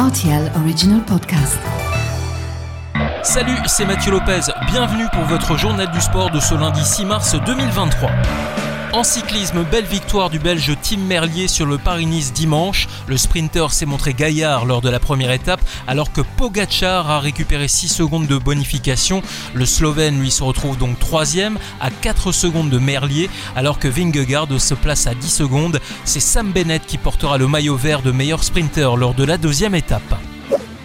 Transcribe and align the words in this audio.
RTL 0.00 0.50
Original 0.56 1.02
Podcast. 1.02 1.58
Salut, 3.22 3.58
c'est 3.66 3.84
Mathieu 3.84 4.12
Lopez. 4.12 4.40
Bienvenue 4.70 5.04
pour 5.12 5.24
votre 5.24 5.58
journal 5.58 5.90
du 5.90 6.00
sport 6.00 6.30
de 6.30 6.40
ce 6.40 6.54
lundi 6.54 6.82
6 6.82 7.04
mars 7.04 7.34
2023. 7.44 8.10
En 8.92 9.04
cyclisme, 9.04 9.64
belle 9.70 9.84
victoire 9.84 10.30
du 10.30 10.40
Belge 10.40 10.76
Tim 10.82 10.96
Merlier 10.96 11.46
sur 11.46 11.64
le 11.64 11.78
Paris-Nice 11.78 12.32
dimanche. 12.32 12.88
Le 13.06 13.16
sprinter 13.16 13.72
s'est 13.72 13.86
montré 13.86 14.14
gaillard 14.14 14.64
lors 14.64 14.80
de 14.80 14.90
la 14.90 14.98
première 14.98 15.30
étape, 15.30 15.60
alors 15.86 16.12
que 16.12 16.20
Pogacar 16.20 17.08
a 17.08 17.20
récupéré 17.20 17.68
6 17.68 17.86
secondes 17.86 18.26
de 18.26 18.36
bonification. 18.36 19.22
Le 19.54 19.64
Slovène 19.64 20.18
lui 20.18 20.32
se 20.32 20.42
retrouve 20.42 20.76
donc 20.76 20.98
troisième 20.98 21.56
à 21.80 21.90
4 21.90 22.32
secondes 22.32 22.68
de 22.68 22.78
Merlier, 22.78 23.30
alors 23.54 23.78
que 23.78 23.86
Vingegaard 23.86 24.48
se 24.60 24.74
place 24.74 25.06
à 25.06 25.14
10 25.14 25.30
secondes. 25.30 25.80
C'est 26.04 26.18
Sam 26.18 26.50
Bennett 26.50 26.84
qui 26.84 26.98
portera 26.98 27.38
le 27.38 27.46
maillot 27.46 27.76
vert 27.76 28.02
de 28.02 28.10
meilleur 28.10 28.42
sprinter 28.42 28.96
lors 28.96 29.14
de 29.14 29.22
la 29.22 29.38
deuxième 29.38 29.76
étape. 29.76 30.14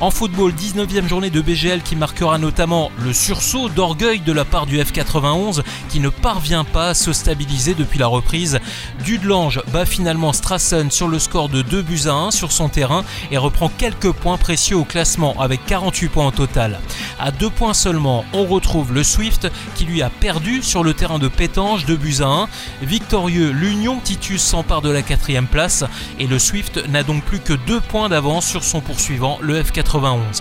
En 0.00 0.10
football, 0.10 0.52
19e 0.52 1.06
journée 1.08 1.28
de 1.28 1.42
BGL 1.42 1.82
qui 1.82 1.94
marquera 1.94 2.38
notamment 2.38 2.90
le 3.04 3.12
sursaut 3.12 3.68
d'orgueil 3.68 4.20
de 4.20 4.32
la 4.32 4.46
part 4.46 4.64
du 4.64 4.78
F91 4.78 5.60
qui 5.90 6.00
ne 6.00 6.08
parvient 6.08 6.64
pas 6.64 6.88
à 6.88 6.94
se 6.94 7.12
stabiliser 7.12 7.74
depuis 7.74 7.98
la 7.98 8.06
reprise. 8.06 8.60
Dudelange 9.04 9.60
bat 9.74 9.84
finalement 9.84 10.32
Strassen 10.32 10.90
sur 10.90 11.06
le 11.06 11.18
score 11.18 11.50
de 11.50 11.60
2 11.60 11.82
buts 11.82 12.06
à 12.06 12.12
1 12.12 12.30
sur 12.30 12.50
son 12.50 12.70
terrain 12.70 13.04
et 13.30 13.36
reprend 13.36 13.68
quelques 13.68 14.12
points 14.12 14.38
précieux 14.38 14.76
au 14.76 14.84
classement 14.84 15.38
avec 15.38 15.66
48 15.66 16.08
points 16.08 16.28
au 16.28 16.30
total. 16.30 16.80
À 17.22 17.32
deux 17.32 17.50
points 17.50 17.74
seulement, 17.74 18.24
on 18.32 18.46
retrouve 18.46 18.94
le 18.94 19.04
Swift 19.04 19.46
qui 19.74 19.84
lui 19.84 20.00
a 20.00 20.08
perdu 20.08 20.62
sur 20.62 20.82
le 20.82 20.94
terrain 20.94 21.18
de 21.18 21.28
Pétange 21.28 21.84
2 21.84 21.96
buts 21.96 22.16
à 22.20 22.26
1. 22.26 22.48
Victorieux, 22.80 23.50
l'Union 23.50 24.00
Titus 24.02 24.40
s'empare 24.40 24.80
de 24.80 24.88
la 24.88 25.02
quatrième 25.02 25.46
place 25.46 25.84
et 26.18 26.26
le 26.26 26.38
Swift 26.38 26.82
n'a 26.88 27.02
donc 27.02 27.22
plus 27.22 27.40
que 27.40 27.52
2 27.52 27.80
points 27.82 28.08
d'avance 28.08 28.46
sur 28.46 28.64
son 28.64 28.80
poursuivant, 28.80 29.38
le 29.42 29.60
F91. 29.60 30.40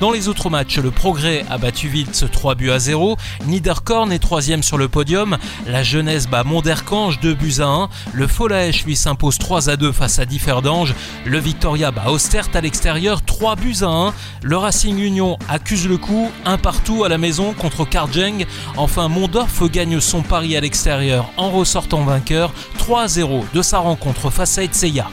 Dans 0.00 0.12
les 0.12 0.28
autres 0.28 0.48
matchs, 0.48 0.78
le 0.78 0.92
Progrès 0.92 1.44
a 1.50 1.58
battu 1.58 1.88
Wiltz 1.88 2.24
3 2.30 2.54
buts 2.54 2.70
à 2.70 2.78
0, 2.78 3.16
Niederkorn 3.46 4.12
est 4.12 4.20
troisième 4.20 4.62
sur 4.62 4.78
le 4.78 4.86
podium, 4.86 5.38
la 5.66 5.82
Jeunesse 5.82 6.28
bat 6.28 6.44
Monderkange 6.44 7.18
2 7.18 7.34
buts 7.34 7.56
à 7.58 7.66
1, 7.66 7.88
le 8.12 8.28
Folaech 8.28 8.84
lui 8.84 8.94
s'impose 8.94 9.38
3 9.38 9.70
à 9.70 9.76
2 9.76 9.90
face 9.90 10.20
à 10.20 10.24
Differdange, 10.24 10.94
le 11.24 11.38
Victoria 11.38 11.90
bat 11.90 12.10
Ostert 12.10 12.46
à 12.54 12.60
l'extérieur 12.60 13.22
3 13.22 13.56
buts 13.56 13.78
à 13.82 13.88
1, 13.88 14.14
le 14.44 14.56
Racing 14.56 15.00
Union 15.00 15.36
accuse 15.48 15.88
le 15.88 15.96
coup, 15.96 16.30
un 16.44 16.58
partout 16.58 17.02
à 17.02 17.08
la 17.08 17.18
maison 17.18 17.52
contre 17.52 17.84
Karjeng, 17.84 18.46
enfin 18.76 19.08
Mondorf 19.08 19.68
gagne 19.68 19.98
son 19.98 20.22
pari 20.22 20.56
à 20.56 20.60
l'extérieur 20.60 21.28
en 21.36 21.50
ressortant 21.50 22.04
vainqueur 22.04 22.52
3 22.78 23.02
à 23.02 23.08
0 23.08 23.44
de 23.52 23.62
sa 23.62 23.78
rencontre 23.78 24.30
face 24.30 24.58
à 24.58 24.62
Etseya. 24.62 25.08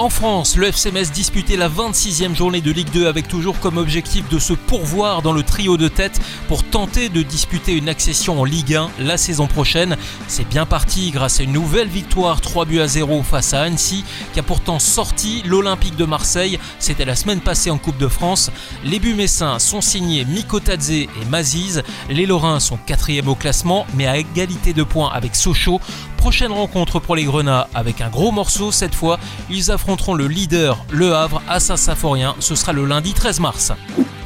En 0.00 0.08
France, 0.08 0.56
le 0.56 0.68
FC 0.68 0.92
Metz 0.92 1.12
disputait 1.12 1.58
la 1.58 1.68
26e 1.68 2.34
journée 2.34 2.62
de 2.62 2.70
Ligue 2.70 2.90
2 2.90 3.06
avec 3.06 3.28
toujours 3.28 3.60
comme 3.60 3.76
objectif 3.76 4.26
de 4.30 4.38
se 4.38 4.54
pourvoir 4.54 5.20
dans 5.20 5.34
le 5.34 5.42
trio 5.42 5.76
de 5.76 5.88
tête 5.88 6.22
pour 6.48 6.64
tenter 6.64 7.10
de 7.10 7.20
disputer 7.20 7.74
une 7.74 7.86
accession 7.86 8.40
en 8.40 8.44
Ligue 8.44 8.76
1 8.76 8.88
la 9.00 9.18
saison 9.18 9.46
prochaine. 9.46 9.98
C'est 10.26 10.48
bien 10.48 10.64
parti 10.64 11.10
grâce 11.10 11.40
à 11.40 11.42
une 11.42 11.52
nouvelle 11.52 11.88
victoire 11.88 12.40
3 12.40 12.64
buts 12.64 12.80
à 12.80 12.86
0 12.86 13.22
face 13.22 13.52
à 13.52 13.60
Annecy 13.60 14.02
qui 14.32 14.40
a 14.40 14.42
pourtant 14.42 14.78
sorti 14.78 15.42
l'Olympique 15.44 15.96
de 15.96 16.06
Marseille. 16.06 16.58
C'était 16.78 17.04
la 17.04 17.14
semaine 17.14 17.42
passée 17.42 17.70
en 17.70 17.76
Coupe 17.76 17.98
de 17.98 18.08
France. 18.08 18.50
Les 18.82 19.00
buts 19.00 19.12
messins 19.12 19.58
sont 19.58 19.82
signés 19.82 20.24
Mikotadze 20.24 20.92
et 20.92 21.10
Maziz. 21.28 21.82
Les 22.08 22.24
Lorrains 22.24 22.60
sont 22.60 22.78
quatrième 22.78 23.28
au 23.28 23.34
classement 23.34 23.86
mais 23.92 24.06
à 24.06 24.16
égalité 24.16 24.72
de 24.72 24.82
points 24.82 25.10
avec 25.12 25.36
Sochaux. 25.36 25.78
Prochaine 26.20 26.52
rencontre 26.52 27.00
pour 27.00 27.16
les 27.16 27.24
Grenats 27.24 27.66
avec 27.74 28.02
un 28.02 28.10
gros 28.10 28.30
morceau 28.30 28.72
cette 28.72 28.94
fois. 28.94 29.18
Ils 29.48 29.70
affronteront 29.70 30.12
le 30.12 30.28
leader, 30.28 30.84
Le 30.90 31.14
Havre, 31.14 31.40
à 31.48 31.60
Saint-Symphorien. 31.60 32.36
Ce 32.40 32.54
sera 32.54 32.74
le 32.74 32.84
lundi 32.84 33.14
13 33.14 33.40
mars. 33.40 33.72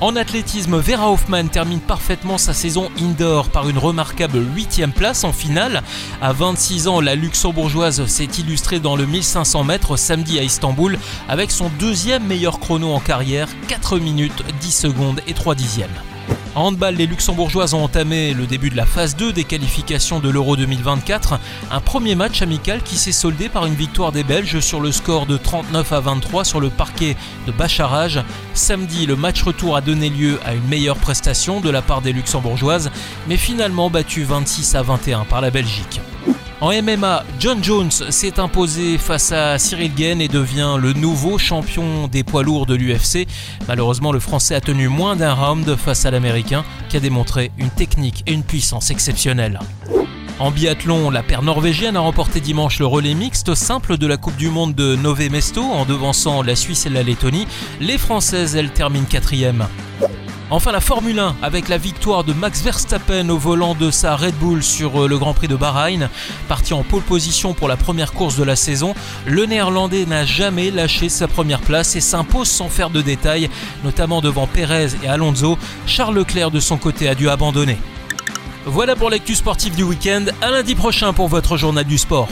En 0.00 0.16
athlétisme, 0.16 0.76
Vera 0.76 1.08
Hoffman 1.08 1.46
termine 1.46 1.78
parfaitement 1.78 2.36
sa 2.36 2.52
saison 2.52 2.90
indoor 3.00 3.48
par 3.48 3.68
une 3.68 3.78
remarquable 3.78 4.44
8 4.56 4.88
place 4.92 5.22
en 5.22 5.32
finale. 5.32 5.84
À 6.20 6.32
26 6.32 6.88
ans, 6.88 7.00
la 7.00 7.14
luxembourgeoise 7.14 8.04
s'est 8.06 8.24
illustrée 8.24 8.80
dans 8.80 8.96
le 8.96 9.06
1500 9.06 9.62
mètres 9.62 9.96
samedi 9.96 10.40
à 10.40 10.42
Istanbul 10.42 10.98
avec 11.28 11.52
son 11.52 11.70
deuxième 11.78 12.26
meilleur 12.26 12.58
chrono 12.58 12.92
en 12.92 13.00
carrière, 13.00 13.48
4 13.68 14.00
minutes 14.00 14.42
10 14.60 14.70
secondes 14.72 15.20
et 15.28 15.32
3 15.32 15.54
dixièmes. 15.54 15.94
En 16.54 16.66
handball, 16.66 16.94
les 16.94 17.06
Luxembourgeoises 17.06 17.74
ont 17.74 17.82
entamé 17.82 18.32
le 18.32 18.46
début 18.46 18.70
de 18.70 18.76
la 18.76 18.86
phase 18.86 19.16
2 19.16 19.32
des 19.32 19.42
qualifications 19.42 20.20
de 20.20 20.30
l'Euro 20.30 20.54
2024. 20.56 21.40
Un 21.72 21.80
premier 21.80 22.14
match 22.14 22.42
amical 22.42 22.80
qui 22.82 22.94
s'est 22.96 23.10
soldé 23.10 23.48
par 23.48 23.66
une 23.66 23.74
victoire 23.74 24.12
des 24.12 24.22
Belges 24.22 24.60
sur 24.60 24.80
le 24.80 24.92
score 24.92 25.26
de 25.26 25.36
39 25.36 25.92
à 25.92 26.00
23 26.00 26.44
sur 26.44 26.60
le 26.60 26.70
parquet 26.70 27.16
de 27.48 27.52
Bacharage. 27.52 28.22
Samedi, 28.54 29.04
le 29.04 29.16
match 29.16 29.42
retour 29.42 29.76
a 29.76 29.80
donné 29.80 30.10
lieu 30.10 30.38
à 30.44 30.54
une 30.54 30.68
meilleure 30.68 30.96
prestation 30.96 31.60
de 31.60 31.70
la 31.70 31.82
part 31.82 32.02
des 32.02 32.12
Luxembourgeoises, 32.12 32.92
mais 33.26 33.36
finalement 33.36 33.90
battu 33.90 34.22
26 34.22 34.76
à 34.76 34.82
21 34.82 35.24
par 35.24 35.40
la 35.40 35.50
Belgique. 35.50 36.00
En 36.60 36.70
MMA, 36.70 37.24
John 37.38 37.62
Jones 37.62 37.90
s'est 37.90 38.40
imposé 38.40 38.96
face 38.96 39.32
à 39.32 39.58
Cyril 39.58 39.92
Gain 39.94 40.18
et 40.20 40.28
devient 40.28 40.76
le 40.80 40.92
nouveau 40.94 41.36
champion 41.36 42.08
des 42.08 42.24
poids 42.24 42.42
lourds 42.42 42.64
de 42.64 42.74
l'UFC. 42.74 43.26
Malheureusement, 43.68 44.12
le 44.12 44.18
Français 44.18 44.54
a 44.54 44.60
tenu 44.60 44.88
moins 44.88 45.14
d'un 45.14 45.34
round 45.34 45.76
face 45.76 46.06
à 46.06 46.10
l'Américain 46.10 46.64
qui 46.88 46.96
a 46.96 47.00
démontré 47.00 47.50
une 47.58 47.70
technique 47.70 48.22
et 48.26 48.32
une 48.32 48.44
puissance 48.44 48.90
exceptionnelles. 48.90 49.58
En 50.38 50.50
biathlon, 50.50 51.10
la 51.10 51.22
paire 51.22 51.42
norvégienne 51.42 51.96
a 51.96 52.00
remporté 52.00 52.40
dimanche 52.40 52.78
le 52.78 52.86
relais 52.86 53.14
mixte 53.14 53.54
simple 53.54 53.98
de 53.98 54.06
la 54.06 54.16
Coupe 54.16 54.36
du 54.36 54.48
Monde 54.48 54.74
de 54.74 54.96
Nové 54.96 55.28
Mesto 55.28 55.62
en 55.62 55.84
devançant 55.84 56.42
la 56.42 56.56
Suisse 56.56 56.86
et 56.86 56.90
la 56.90 57.02
Lettonie. 57.02 57.46
Les 57.80 57.98
Françaises, 57.98 58.56
elles, 58.56 58.72
terminent 58.72 59.06
quatrième. 59.06 59.66
Enfin 60.50 60.72
la 60.72 60.80
Formule 60.80 61.18
1 61.18 61.36
avec 61.42 61.68
la 61.68 61.78
victoire 61.78 62.22
de 62.22 62.34
Max 62.34 62.62
Verstappen 62.62 63.28
au 63.30 63.38
volant 63.38 63.74
de 63.74 63.90
sa 63.90 64.14
Red 64.14 64.34
Bull 64.34 64.62
sur 64.62 65.02
euh, 65.04 65.08
le 65.08 65.18
Grand 65.18 65.32
Prix 65.32 65.48
de 65.48 65.56
Bahreïn. 65.56 66.10
Parti 66.48 66.74
en 66.74 66.82
pole 66.82 67.02
position 67.02 67.54
pour 67.54 67.66
la 67.66 67.76
première 67.76 68.12
course 68.12 68.36
de 68.36 68.44
la 68.44 68.54
saison, 68.54 68.94
le 69.24 69.46
néerlandais 69.46 70.04
n'a 70.04 70.26
jamais 70.26 70.70
lâché 70.70 71.08
sa 71.08 71.28
première 71.28 71.60
place 71.60 71.96
et 71.96 72.00
s'impose 72.00 72.48
sans 72.48 72.68
faire 72.68 72.90
de 72.90 73.00
détails, 73.00 73.48
notamment 73.84 74.20
devant 74.20 74.46
Perez 74.46 74.88
et 75.02 75.08
Alonso. 75.08 75.58
Charles 75.86 76.16
Leclerc 76.16 76.50
de 76.50 76.60
son 76.60 76.76
côté 76.76 77.08
a 77.08 77.14
dû 77.14 77.28
abandonner. 77.28 77.78
Voilà 78.66 78.96
pour 78.96 79.10
l'actu 79.10 79.34
sportive 79.34 79.74
du 79.74 79.82
week-end. 79.82 80.26
À 80.42 80.50
lundi 80.50 80.74
prochain 80.74 81.12
pour 81.12 81.28
votre 81.28 81.56
journal 81.56 81.84
du 81.84 81.98
sport. 81.98 82.28